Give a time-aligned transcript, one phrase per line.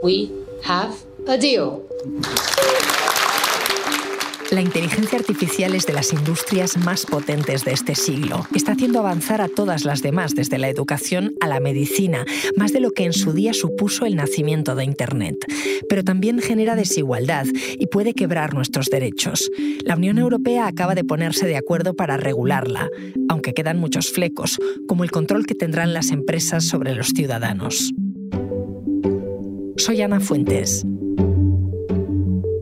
[0.00, 0.30] We
[0.64, 0.94] have
[1.26, 1.82] a deal.
[4.52, 8.46] La inteligencia artificial es de las industrias más potentes de este siglo.
[8.54, 12.24] Está haciendo avanzar a todas las demás, desde la educación a la medicina,
[12.56, 15.36] más de lo que en su día supuso el nacimiento de Internet.
[15.88, 17.46] Pero también genera desigualdad
[17.78, 19.50] y puede quebrar nuestros derechos.
[19.84, 22.88] La Unión Europea acaba de ponerse de acuerdo para regularla,
[23.28, 27.92] aunque quedan muchos flecos, como el control que tendrán las empresas sobre los ciudadanos.
[29.78, 30.84] Soy Ana Fuentes.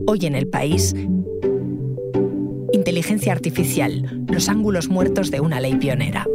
[0.05, 0.95] Hoy en el país,
[2.71, 6.27] Inteligencia Artificial, los ángulos muertos de una ley pionera.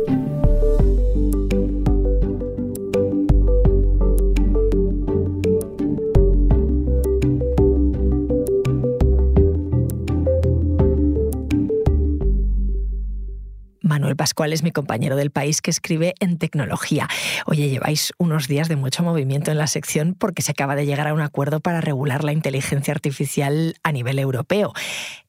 [14.23, 17.09] Pascual es mi compañero del país que escribe en tecnología.
[17.45, 21.09] Oye, lleváis unos días de mucho movimiento en la sección porque se acaba de llegar
[21.09, 24.75] a un acuerdo para regular la inteligencia artificial a nivel europeo.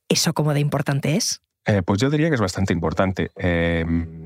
[0.10, 1.42] ¿Eso cómo de importante es?
[1.66, 3.32] Eh, pues yo diría que es bastante importante.
[3.36, 3.84] Eh,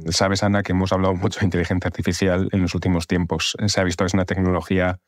[0.10, 3.56] sabes, Ana, que hemos hablado mucho de inteligencia artificial en los últimos tiempos.
[3.68, 5.00] Se ha visto que es una tecnología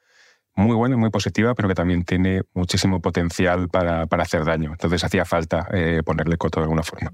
[0.56, 4.72] muy buena, muy positiva, pero que también tiene muchísimo potencial para, hacer daño.
[4.72, 7.12] Entonces hacía falta eh, ponerle coto de alguna forma.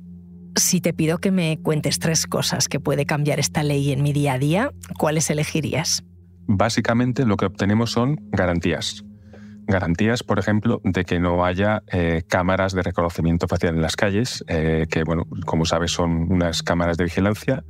[0.58, 4.14] Si te pido que me cuentes tres cosas que puede cambiar esta ley en mi
[4.14, 6.04] día a día, ¿cuáles elegirías?
[6.48, 9.04] Básicamente lo que obtenemos son garantías.
[9.68, 14.46] Garantías, por ejemplo, de que no haya eh, cámaras de reconocimiento facial en las calles,
[14.48, 17.66] eh, que, bueno, como sabes, son unas cámaras de vigilancia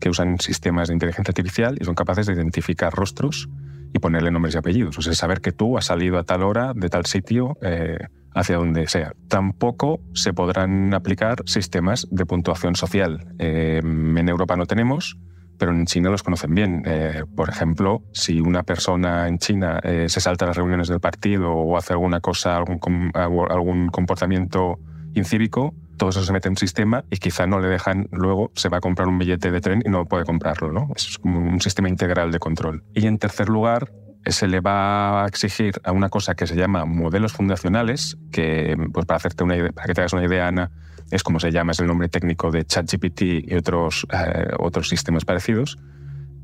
[0.00, 3.50] que usan sistemas de inteligencia artificial y son capaces de identificar rostros
[3.92, 4.96] y ponerle nombres y apellidos.
[4.96, 7.98] O sea, saber que tú has salido a tal hora de tal sitio eh,
[8.34, 9.12] hacia donde sea.
[9.28, 13.34] Tampoco se podrán aplicar sistemas de puntuación social.
[13.38, 15.18] en Europa no tenemos,
[15.60, 16.82] pero en China los conocen bien.
[16.86, 21.00] Eh, por ejemplo, si una persona en China eh, se salta a las reuniones del
[21.00, 24.80] partido o hace alguna cosa, algún, comportamiento
[25.12, 28.70] incívico, todo eso se mete en un sistema y quizá no le dejan, luego se
[28.70, 30.72] va a comprar un billete de tren y no puede comprarlo.
[30.72, 30.88] ¿no?
[30.96, 32.82] Es un sistema integral de control.
[32.94, 33.92] Y en tercer lugar,
[34.26, 39.06] se le va a exigir a una cosa que se llama modelos fundacionales, que pues
[39.06, 40.70] para, hacerte una idea, para que te hagas una idea, Ana,
[41.10, 45.24] es como se llama, es el nombre técnico de ChatGPT y otros, eh, otros sistemas
[45.24, 45.78] parecidos.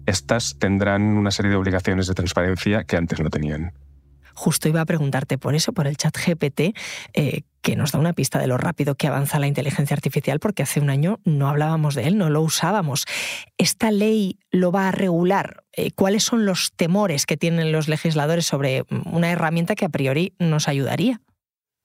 [0.06, 3.72] Estas tendrán una serie de obligaciones de transparencia que antes no tenían.
[4.36, 6.76] Justo iba a preguntarte por eso, por el chat GPT,
[7.14, 10.62] eh, que nos da una pista de lo rápido que avanza la inteligencia artificial, porque
[10.62, 13.06] hace un año no hablábamos de él, no lo usábamos.
[13.58, 15.64] ¿Esta ley lo va a regular?
[15.72, 20.34] Eh, ¿Cuáles son los temores que tienen los legisladores sobre una herramienta que a priori
[20.38, 21.22] nos ayudaría?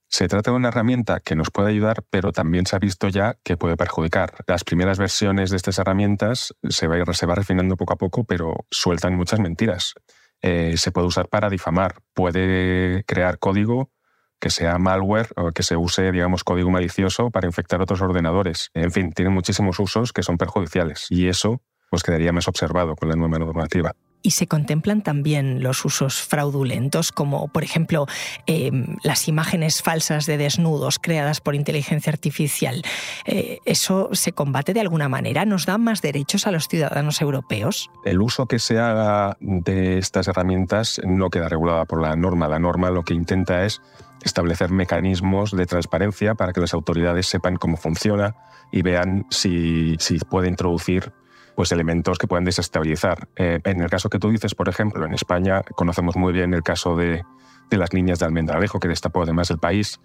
[0.07, 3.38] Se trata de una herramienta que nos puede ayudar, pero también se ha visto ya
[3.45, 4.33] que puede perjudicar.
[4.45, 8.66] Las primeras versiones de estas herramientas se va, se va refinando poco a poco, pero
[8.69, 9.94] sueltan muchas mentiras.
[10.41, 13.91] Eh, se puede usar para difamar, puede crear código
[14.40, 18.72] que sea malware o que se use, digamos, código malicioso para infectar otros ordenadores.
[18.74, 23.09] En fin, tiene muchísimos usos que son perjudiciales y eso pues quedaría más observado con
[23.09, 23.94] la nueva normativa.
[24.21, 28.05] Y se contemplan también los usos fraudulentos, como por ejemplo
[28.45, 32.83] em, las imágenes falsas de desnudos creadas por inteligencia artificial.
[33.25, 35.45] Eh, ¿Eso se combate de alguna manera?
[35.45, 37.89] ¿Nos da más derechos a los ciudadanos europeos?
[38.05, 42.47] El uso que se haga de estas herramientas no queda regulada por la norma.
[42.47, 43.81] La norma lo que intenta es
[44.23, 48.35] establecer mecanismos de transparencia para que las autoridades sepan cómo funciona
[48.71, 51.11] y vean si, si puede introducir
[51.56, 53.28] pues, elementos que pueden desestabilizar.
[53.35, 56.63] Eh, en el caso que tú dices, por ejemplo, en España conocemos muy bien el
[56.63, 57.23] caso de,
[57.69, 60.00] las niñas de Almendralejo, que destapó además el país,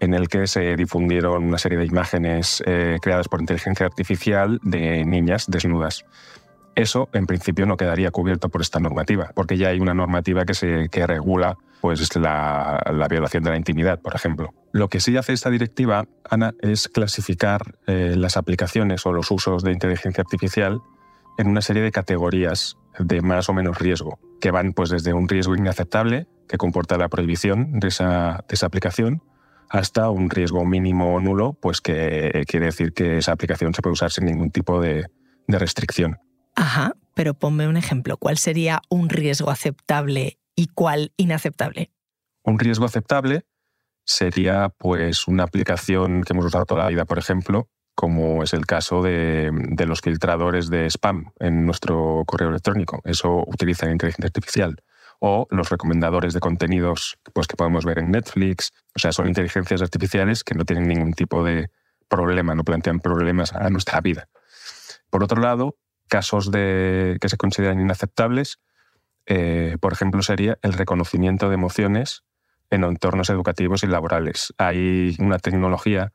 [0.00, 5.04] en el que se difundieron una serie de imágenes eh, creadas por inteligencia artificial de
[5.04, 6.04] niñas desnudas.
[6.74, 10.54] Eso, en principio, no quedaría cubierto por esta normativa, porque ya hay una normativa que,
[10.54, 14.54] se, que regula pues, la, violación de la intimidad, por ejemplo.
[14.72, 19.62] Lo que sí hace esta directiva, Ana, es clasificar eh, las aplicaciones o los usos
[19.62, 20.80] de inteligencia artificial
[21.38, 25.28] en una serie de categorías de más o menos riesgo, que van pues, desde un
[25.28, 29.22] riesgo inaceptable, que comporta la prohibición de esa, de esa aplicación,
[29.68, 33.94] hasta un riesgo mínimo o nulo, pues que quiere decir que esa aplicación se puede
[33.94, 35.06] usar sin ningún tipo de,
[35.46, 36.18] de restricción.
[36.54, 38.16] Ajá, pero ponme un ejemplo.
[38.16, 41.90] ¿Cuál sería un riesgo aceptable y cuál inaceptable?
[42.44, 43.46] Un riesgo aceptable
[44.04, 48.66] sería pues una aplicación que hemos usado toda la vida, por ejemplo, como es el
[48.66, 49.50] caso de,
[49.86, 53.00] los filtradores de spam en nuestro correo electrónico.
[53.04, 54.82] Eso utiliza inteligencia artificial.
[55.24, 58.72] O los recomendadores de contenidos pues, que podemos ver en Netflix.
[58.96, 61.70] O sea, son inteligencias artificiales que no tienen ningún tipo de
[62.08, 64.28] problema, no plantean problemas a nuestra vida.
[65.10, 65.76] Por otro lado,
[66.12, 68.58] casos de, que se consideran inaceptables
[69.26, 72.24] eh, por ejemplo, sería el reconocimiento de emociones
[72.70, 74.52] en entornos educativos y laborales.
[74.58, 76.12] Hay una tecnología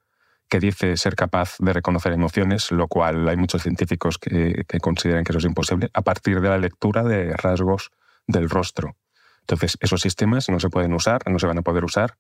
[0.50, 5.34] que dice ser capaz de reconocer emociones, lo cual hay muchos científicos que, consideran que
[5.34, 7.92] eso es imposible, a partir de la lectura de rasgos
[8.28, 8.96] del rostro.
[9.42, 12.18] Entonces, esos sistemas no se pueden usar, no se van a poder usar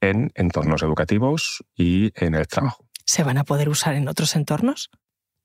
[0.00, 2.86] en entornos educativos y en el trabajo.
[3.04, 4.90] ¿Se van a poder usar en otros entornos?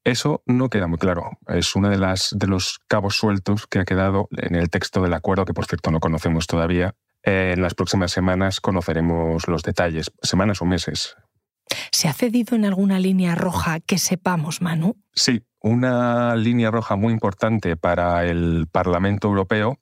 [0.04, 1.38] Eso no queda muy claro.
[1.48, 5.14] Es uno de, las, de los cabos sueltos que ha quedado en el texto del
[5.14, 6.96] acuerdo, que por cierto no conocemos todavía.
[7.24, 11.16] En las próximas semanas conoceremos los detalles, semanas o meses.
[11.92, 14.98] ¿Se ha cedido en alguna línea roja que sepamos, Manu?
[15.14, 19.78] Sí, una línea roja muy importante para el Parlamento Europeo,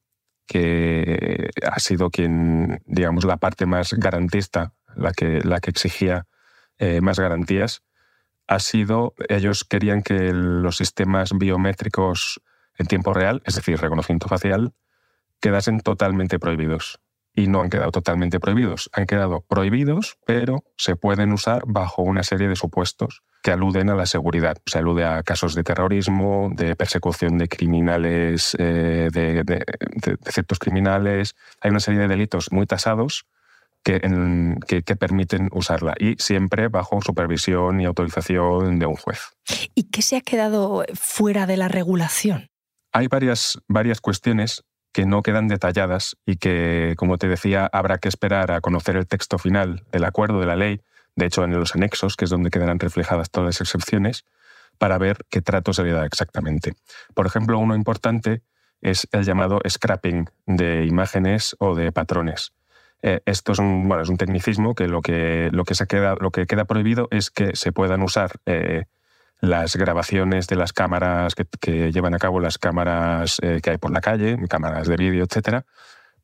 [0.46, 6.26] que ha sido quien, digamos, la parte más garantista, la que, la que exigía
[6.78, 7.84] eh, más garantías,
[8.50, 12.42] ha sido, ellos querían que los sistemas biométricos
[12.80, 14.74] en tiempo real, es decir, reconocimiento facial,
[15.40, 17.00] quedasen totalmente prohibidos
[17.36, 18.90] y no han quedado totalmente prohibidos.
[18.94, 23.96] Han quedado prohibidos, pero se pueden usar bajo una serie de supuestos que aluden a
[23.96, 24.58] la seguridad.
[24.66, 29.64] Se alude a casos de terrorismo, de persecución de criminales, eh, de,
[30.26, 31.36] ciertos criminales.
[31.62, 33.28] Hay una serie de delitos muy tasados
[33.84, 39.20] que, que, permiten usarla y siempre bajo supervisión y autorización de un juez.
[39.76, 42.50] ¿Y qué se ha quedado fuera de la regulación?
[42.92, 48.10] Hay varias, varias cuestiones que no quedan detalladas y que, como te decía, habrá que
[48.10, 50.82] esperar a conocer el texto final del acuerdo de la ley,
[51.16, 54.26] de hecho en los anexos, que es donde quedarán reflejadas todas las excepciones,
[54.78, 56.74] para ver qué trato se le da exactamente.
[57.14, 58.42] Por ejemplo, uno importante
[58.82, 62.54] es el llamado scrapping de imágenes o de patrones.
[63.02, 66.16] Eh, esto es un, bueno, es un tecnicismo que lo que, lo que, se queda,
[66.20, 68.86] lo que queda prohibido es que se puedan usar eh,
[69.42, 73.92] las grabaciones de las cámaras que, llevan a cabo las cámaras eh, que hay por
[73.92, 75.66] la calle, cámaras de vídeo, etcétera,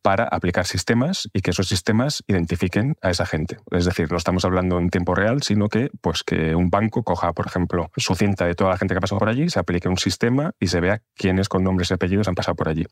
[0.01, 3.57] para aplicar sistemas y que esos sistemas identifiquen a esa gente.
[3.71, 7.33] Es decir, no estamos hablando en tiempo real, sino que, pues, que un banco coja,
[7.33, 9.88] por ejemplo, su cinta de toda la gente que ha pasado por allí, se aplique
[9.88, 12.86] un sistema y se vea quiénes con nombres y apellidos han pasado por allí.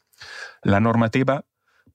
[0.63, 1.45] La normativa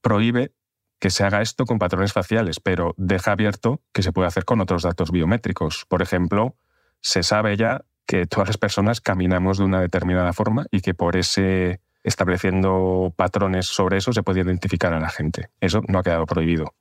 [0.01, 0.53] prohíbe
[0.99, 4.61] que se haga esto con patrones faciales, pero deja abierto que se puede hacer con
[4.61, 5.85] otros datos biométricos.
[5.87, 6.55] Por ejemplo,
[7.01, 11.15] se sabe ya que todas las personas caminamos de una determinada forma y que por
[11.15, 15.49] ese estableciendo patrones sobre eso se puede identificar a la gente.
[15.59, 16.73] Eso no ha quedado prohibido.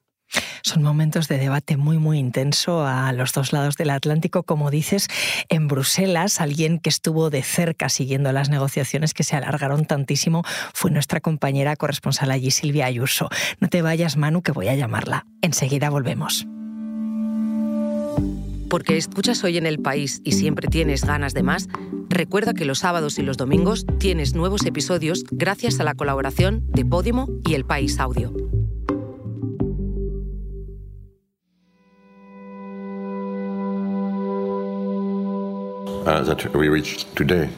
[0.69, 4.43] Son momentos de debate muy, muy intenso a los dos lados del Atlántico.
[4.43, 5.09] Como dices,
[5.49, 10.43] en Bruselas, alguien que estuvo de cerca siguiendo las negociaciones que se alargaron tantísimo
[10.75, 13.31] fue nuestra compañera corresponsal allí, Silvia Ayuso.
[13.61, 15.25] No te vayas, Manu, que voy a llamarla.
[15.41, 16.47] Enseguida volvemos.
[18.69, 21.71] Porque escuchas hoy en el país y siempre tienes ganas de más,
[22.11, 26.85] recuerda que los sábados y los domingos tienes nuevos episodios gracias a la colaboración de
[26.85, 28.35] Podimo y El País Audio.
[36.09, 37.51] Uh, that we reached today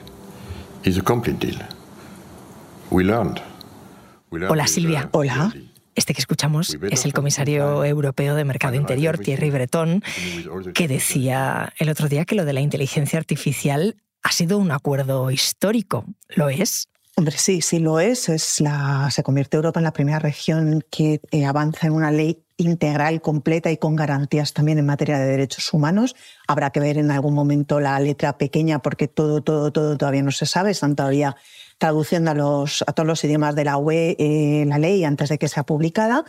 [0.82, 1.56] is a complete deal.
[2.91, 3.41] We learned.
[4.32, 5.08] Hola Silvia.
[5.12, 5.55] Hola.
[5.94, 10.02] Este que escuchamos es el comisario europeo de Mercado Interior, Thierry Breton,
[10.75, 13.94] que decía el otro día que lo de la inteligencia artificial
[14.25, 16.05] ha sido un acuerdo histórico.
[16.31, 16.88] ¿Lo es?
[17.14, 18.29] Hombre, sí, sí lo es.
[18.29, 22.43] es la, se convierte Europa en la primera región que eh, avanza en una ley
[22.61, 26.15] integral, completa y con garantías también en materia de derechos humanos.
[26.46, 30.31] Habrá que ver en algún momento la letra pequeña porque todo, todo, todo todavía no
[30.31, 30.70] se sabe.
[30.70, 31.37] Están todavía
[31.79, 35.39] traduciendo a, los, a todos los idiomas de la UE eh, la ley antes de
[35.39, 36.25] que sea publicada.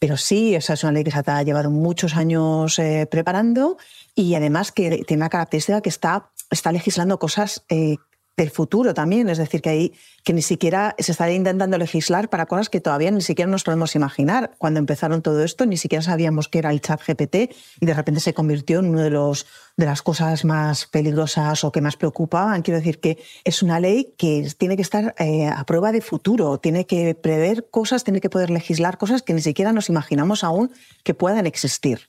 [0.00, 3.76] Pero sí, esa es una ley que se ha llevado muchos años eh, preparando
[4.14, 7.96] y además que tiene una característica que está, está legislando cosas eh,
[8.40, 9.92] del futuro también, es decir, que ahí
[10.24, 13.94] que ni siquiera se estaría intentando legislar para cosas que todavía ni siquiera nos podemos
[13.94, 14.52] imaginar.
[14.58, 18.20] Cuando empezaron todo esto, ni siquiera sabíamos que era el chat GPT y de repente
[18.20, 22.62] se convirtió en una de, los, de las cosas más peligrosas o que más preocupaban.
[22.62, 26.58] Quiero decir que es una ley que tiene que estar eh, a prueba de futuro,
[26.58, 30.72] tiene que prever cosas, tiene que poder legislar cosas que ni siquiera nos imaginamos aún
[31.04, 32.08] que puedan existir.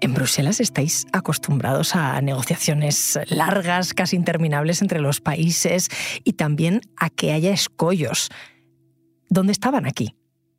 [0.00, 5.88] En Bruselas estáis acostumbrados a negociaciones largas, casi interminables entre los países
[6.22, 8.28] y también a que haya escollos.
[9.28, 10.14] ¿Dónde estaban aquí?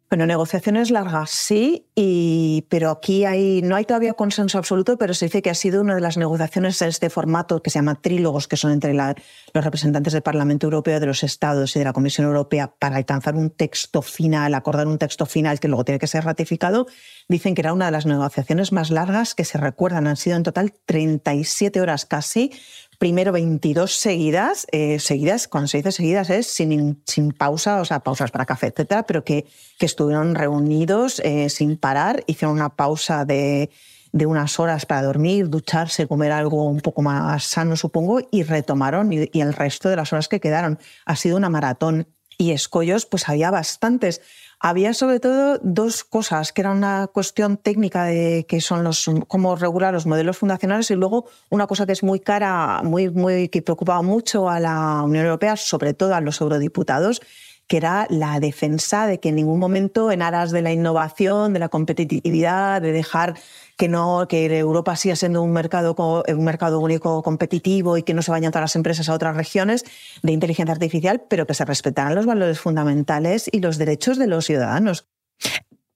[0.10, 5.26] Bueno, negociaciones largas sí, y, pero aquí hay, no hay todavía consenso absoluto, pero se
[5.26, 8.48] dice que ha sido una de las negociaciones en este formato que se llama trílogos,
[8.48, 9.14] que son entre los
[9.54, 13.52] representantes del Parlamento Europeo, de los Estados y de la Comisión Europea para alcanzar un
[13.52, 16.88] texto final, acordar un texto final que luego tiene que ser ratificado.
[17.28, 20.08] Dicen que era una de las negociaciones más largas que se recuerdan.
[20.08, 22.52] Han sido en total 37 horas casi
[23.00, 28.02] primero 22 seguidas, eh, seguidas, cuando se dice seguidas es sin, sin pausa, o sea,
[28.02, 29.48] pausas para café, etcétera, pero que,
[29.80, 33.70] que estuvieron reunidos eh, sin parar, hicieron una pausa de,
[34.12, 39.14] de unas horas para dormir, ducharse, comer algo un poco más sano, supongo, y retomaron
[39.14, 40.78] y, y el resto de las horas que quedaron.
[41.06, 42.06] Ha sido una maratón
[42.38, 44.22] y escollos, pues había bastantes.
[44.62, 49.56] Había sobre todo dos cosas, que era una cuestión técnica de que son los cómo
[49.56, 53.62] regular los modelos fundacionales y luego una cosa que es muy cara, muy, muy que
[53.62, 57.22] preocupaba mucho a la Unión Europea, sobre todo a los eurodiputados,
[57.70, 61.60] que era la defensa de que en ningún momento, en aras de la innovación, de
[61.60, 63.36] la competitividad, de dejar
[63.78, 65.96] que no que Europa siga siendo un mercado
[66.28, 69.86] un mercado único competitivo y que no se vayan todas las empresas a otras regiones
[70.24, 74.48] de inteligencia artificial, pero que se respetaran los valores fundamentales y los derechos de los
[74.48, 75.06] ciudadanos.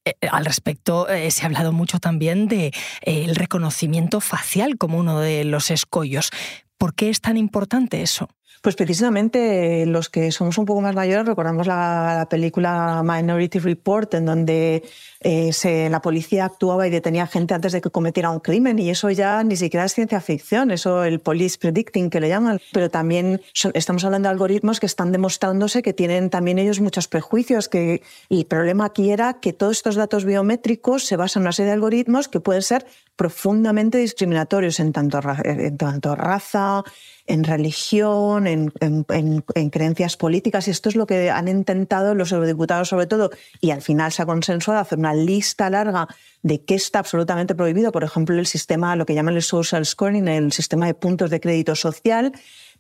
[0.06, 2.72] Eh, al respecto, eh, se ha hablado mucho también del
[3.04, 6.30] de, reconocimiento facial como uno de los escollos.
[6.78, 8.30] ¿Por qué es tan importante eso?
[8.64, 14.14] Pues precisamente los que somos un poco más mayores recordamos la, la película Minority Report,
[14.14, 14.84] en donde
[15.20, 18.90] eh, se, la policía actuaba y detenía gente antes de que cometiera un crimen, y
[18.90, 22.62] eso ya ni siquiera es ciencia ficción, eso el police predicting que le llaman.
[22.72, 23.42] Pero también
[23.74, 28.46] estamos hablando de algoritmos que están demostrándose que tienen también ellos muchos prejuicios, que el
[28.46, 32.30] problema aquí era que todos estos datos biométricos se basan en una serie de algoritmos
[32.30, 32.86] que pueden ser
[33.18, 36.84] profundamente discriminatorios en tanto, en tanto raza,
[37.26, 40.68] en religión, en, en, en, en, creencias políticas.
[40.68, 44.26] Esto es lo que han intentado los eurodiputados, sobre todo, y al final se ha
[44.26, 46.08] consensuado hacer una lista larga
[46.42, 47.92] de qué está absolutamente prohibido.
[47.92, 51.40] Por ejemplo, el sistema, lo que llaman el social scoring, el sistema de puntos de
[51.40, 52.34] crédito social,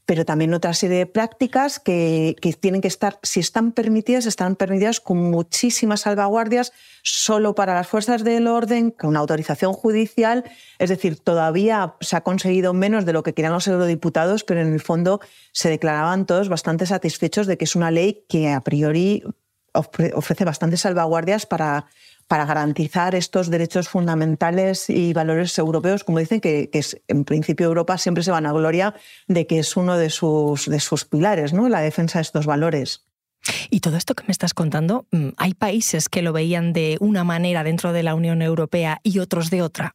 [0.05, 4.55] pero también otra serie de prácticas que, que, tienen que estar, si están permitidas, están
[4.55, 10.43] permitidas con muchísimas salvaguardias solo para las fuerzas del orden, con una autorización judicial.
[10.77, 14.73] Es decir, todavía se ha conseguido menos de lo que querían los eurodiputados, pero en
[14.73, 15.21] el fondo
[15.53, 19.23] se declaraban todos bastante satisfechos de que es una ley que a priori
[19.73, 21.87] ofrece bastantes salvaguardias para
[22.33, 27.67] para garantizar estos derechos fundamentales y valores europeos, como dicen, que, que es, en principio
[27.67, 28.95] Europa siempre se van a gloria
[29.27, 31.69] de que es uno de sus, de sus pilares, ¿no?
[31.69, 33.05] la defensa de estos valores.
[33.69, 37.23] Y todo esto que me estás contando, mm, ¿hay países que lo veían de una
[37.23, 39.93] manera dentro de la Unión Europea y otros de otra?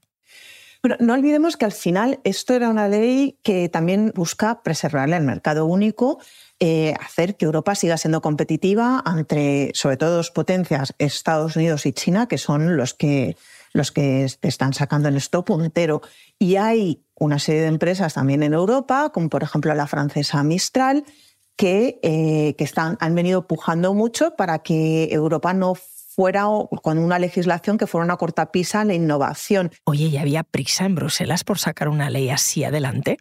[0.80, 5.25] Bueno, no olvidemos que al final esto era una ley que también busca preservar el
[5.25, 6.21] mercado único
[6.61, 11.93] eh, hacer que Europa siga siendo competitiva entre, sobre todo, dos potencias, Estados Unidos y
[11.93, 13.37] China, que son los que,
[13.73, 16.03] los que están sacando en esto puntero.
[16.38, 21.05] Y hay una serie de empresas también en Europa, como por ejemplo la francesa Mistral,
[21.57, 25.75] que, eh, que están, han venido pujando mucho para que Europa no
[26.19, 26.47] fuera
[26.83, 29.71] con una legislación que fuera una cortapisa en la innovación.
[29.85, 33.19] Oye, ¿y había prisa en Bruselas por sacar una ley así adelante?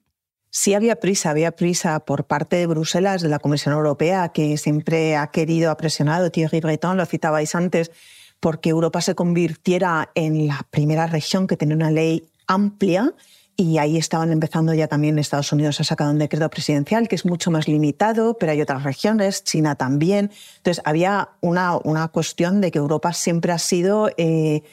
[0.60, 5.16] Sí había prisa, había prisa por parte de Bruselas, de la Comisión Europea, que siempre
[5.16, 7.92] ha querido, ha presionado, Thierry Breton, lo citabais antes,
[8.40, 13.14] porque Europa se convirtiera en la primera región que tenía una ley amplia
[13.56, 17.24] y ahí estaban empezando ya también Estados Unidos a sacar un decreto presidencial que es
[17.24, 20.32] mucho más limitado, pero hay otras regiones, China también.
[20.58, 24.10] Entonces había una, una cuestión de que Europa siempre ha sido...
[24.18, 24.64] Eh,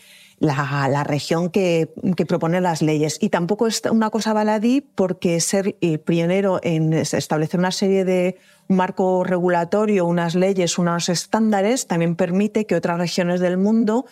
[0.45, 1.93] la, región que,
[2.29, 3.19] propone las leyes.
[3.21, 8.37] Y tampoco es una cosa baladí porque ser el pionero en establecer una serie de
[8.69, 14.07] marco regulatorio, unas leyes, unos estándares, también permite que otras regiones del mundo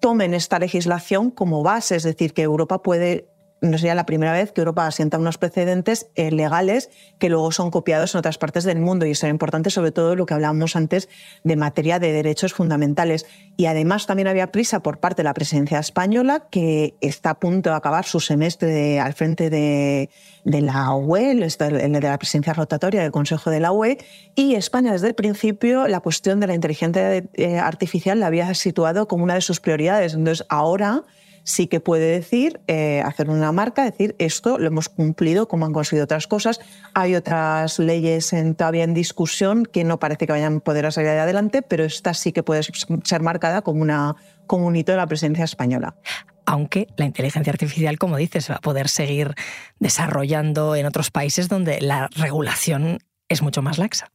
[0.00, 3.28] tomen esta legislación como base, es decir, que Europa puede
[3.60, 7.70] no sería la primera vez que Europa asienta unos precedentes eh, legales que luego son
[7.70, 10.76] copiados en otras partes del mundo y eso es importante sobre todo lo que hablábamos
[10.76, 11.08] antes
[11.44, 13.26] de materia de derechos fundamentales.
[13.56, 17.70] Y además también había prisa por parte de la presidencia española que está a punto
[17.70, 20.10] de acabar su semestre al frente de,
[20.44, 23.98] de la UE, de la presidencia rotatoria del Consejo de la UE
[24.34, 29.08] y España desde el principio la cuestión de la inteligencia eh, artificial la había situado
[29.08, 30.14] como una de sus prioridades.
[30.14, 31.02] Entonces ahora
[31.48, 35.72] sí que puede decir, eh, hacer una marca, decir esto lo hemos cumplido como han
[35.72, 36.60] conseguido otras cosas.
[36.92, 41.08] Hay otras leyes en, todavía en discusión que no parece que vayan a poder salir
[41.10, 44.14] adelante, pero esta sí que puede ser marcada como, una,
[44.46, 45.96] como un hito de la presidencia española
[46.44, 49.34] aunque la inteligencia artificial, como dices, va a poder seguir
[49.80, 54.12] desarrollando en otros países donde la regulación es mucho más laxa.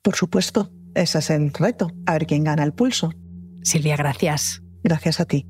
[0.00, 3.10] Por supuesto, ese es el reto, a ver quién gana el pulso.
[3.62, 4.62] Silvia, gracias.
[4.84, 5.44] Gracias a ti.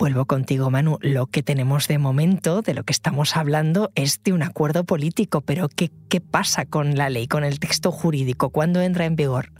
[0.00, 0.96] Vuelvo contigo, Manu.
[1.02, 5.42] Lo que tenemos de momento, de lo que estamos hablando, es de un acuerdo político,
[5.42, 8.48] pero ¿qué, qué pasa con la ley, con el texto jurídico?
[8.48, 9.52] ¿Cuándo entra en vigor?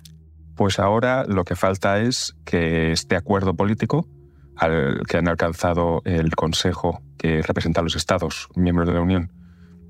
[0.56, 4.09] Pues ahora lo que falta es que este acuerdo político
[4.56, 9.35] al que han alcanzado el Consejo que representa a los Estados, miembros de la Unión,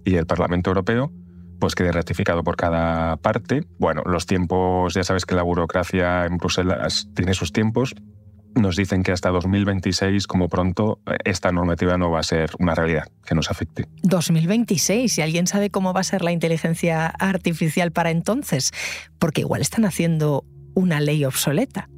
[0.04, 1.12] y el Parlamento Europeo,
[1.60, 3.68] pues quede ratificado por cada parte.
[3.78, 7.94] Bueno, los tiempos, ya sabes que la burocracia en Bruselas tiene sus tiempos.
[8.54, 13.04] Nos dicen que hasta 2026, como pronto, esta normativa no va a ser una realidad
[13.24, 13.86] que nos afecte.
[14.02, 18.72] 2026, ¿y alguien sabe cómo va a ser la inteligencia artificial para entonces,
[19.18, 21.88] porque igual están haciendo una ley obsoleta.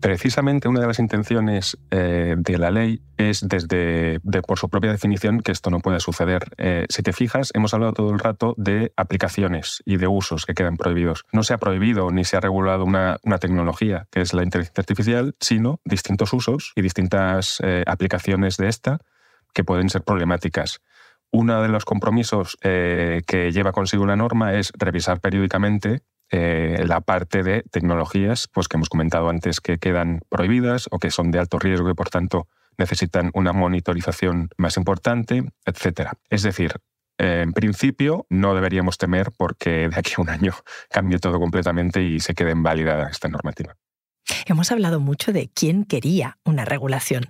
[0.00, 5.40] Precisamente una de las intenciones eh, de la ley es, desde por su propia definición,
[5.40, 6.44] que esto no puede suceder.
[6.58, 10.54] Eh, si te fijas, hemos hablado todo el rato de aplicaciones y de usos que
[10.54, 11.24] quedan prohibidos.
[11.32, 15.34] No se ha prohibido ni se ha regulado una, tecnología, que es la inteligencia artificial,
[15.40, 18.98] sino distintos usos y distintas eh, aplicaciones de esta
[19.54, 20.80] que pueden ser problemáticas.
[21.32, 27.42] Uno de los compromisos que lleva consigo la norma es revisar periódicamente eh, la parte
[27.42, 31.58] de tecnologías pues, que hemos comentado antes que quedan prohibidas o que son de alto
[31.58, 36.10] riesgo y por tanto necesitan una monitorización más importante, etc.
[36.28, 36.80] Es decir,
[37.18, 40.52] en principio no deberíamos temer porque de aquí a un año
[40.90, 43.76] cambie todo completamente y se quede inválida esta normativa.
[44.46, 47.26] Hemos hablado mucho de quién quería una regulación,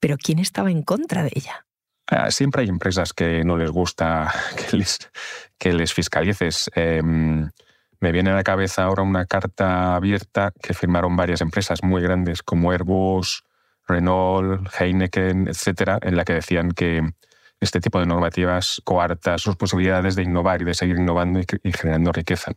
[0.00, 1.66] pero quién estaba en contra de ella.
[2.06, 4.32] Ah, siempre hay empresas que no les gusta
[4.70, 4.98] que les,
[5.58, 6.70] que les fiscalices.
[6.74, 7.50] Em,
[8.00, 12.42] me viene a la cabeza ahora una carta abierta que firmaron varias empresas muy grandes
[12.42, 13.44] como Airbus,
[13.86, 17.02] Renault, Heineken, etcétera, en la que decían que
[17.60, 22.12] este tipo de normativas coarta sus posibilidades de innovar y de seguir innovando y generando
[22.12, 22.52] riqueza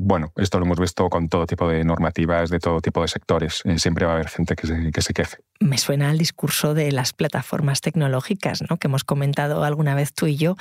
[0.00, 3.62] bueno, esto lo hemos visto con todo tipo de normativas, de todo tipo de sectores.
[3.64, 5.38] Eh, siempre va a haber gente que se, que se queje.
[5.58, 8.76] Me suena al discurso de las plataformas tecnológicas, ¿no?
[8.76, 10.56] que hemos comentado alguna vez tú y yo,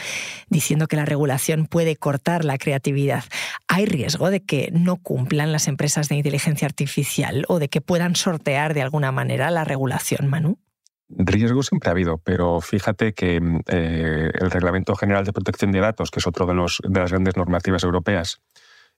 [0.49, 3.25] diciendo que la regulación puede cortar la creatividad.
[3.67, 8.15] ¿Hay riesgo de que no cumplan las empresas de inteligencia artificial o de que puedan
[8.15, 10.57] sortear de alguna manera la regulación, Manu?
[11.09, 16.11] Riesgo siempre ha habido, pero fíjate que eh, el Reglamento General de Protección de Datos,
[16.11, 18.41] que es otro de, los, de las grandes normativas europeas,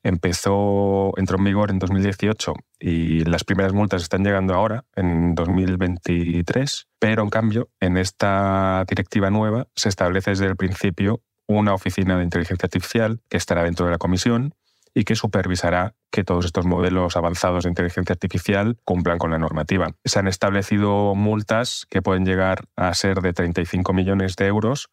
[0.04, 6.88] empezó, entró en vigor en 2018 y las primeras multas están llegando ahora, en 2023,
[7.00, 12.24] pero en cambio, en esta directiva nueva se establece desde el principio una oficina de
[12.24, 14.54] inteligencia artificial que estará dentro de la comisión
[14.94, 19.92] y que supervisará que todos estos modelos avanzados de inteligencia artificial cumplan con la normativa.
[20.04, 24.90] Se han establecido multas que pueden llegar a ser de 35 millones de euros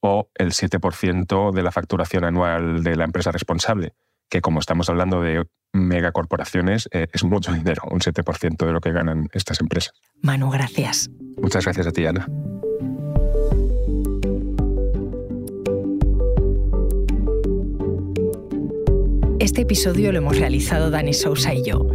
[0.00, 3.94] o el 7% de la facturación anual de la empresa responsable
[4.28, 8.92] que como estamos hablando de megacorporaciones, eh, es mucho dinero, un 7% de lo que
[8.92, 9.92] ganan estas empresas.
[10.22, 11.10] Manu, gracias.
[11.40, 12.26] Muchas gracias a ti, Ana.
[19.38, 21.86] Este episodio lo hemos realizado Dani Sousa y yo.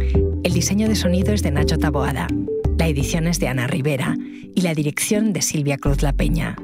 [0.42, 2.26] El diseño de sonido es de Nacho Taboada,
[2.78, 4.16] la edición es de Ana Rivera
[4.54, 6.56] y la dirección de Silvia Cruz La Peña.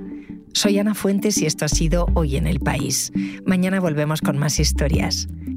[0.52, 3.12] Soy Ana Fuentes y esto ha sido Hoy en el País.
[3.46, 5.28] Mañana volvemos con más historias.